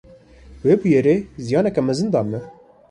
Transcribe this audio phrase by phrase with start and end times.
[0.65, 1.15] Wê bûyerê
[1.45, 2.39] ziyaneke mezin da me.